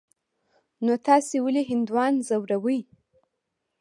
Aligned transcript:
نو 0.85 0.93
تاسې 1.07 1.35
ولي 1.45 1.63
هندوان 1.69 2.13
ځوروئ. 2.27 2.79